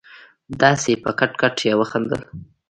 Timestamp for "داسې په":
0.61-1.11